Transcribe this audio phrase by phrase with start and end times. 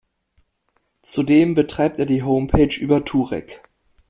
[1.03, 3.61] Zudem betreibt er die Homepage über Turek.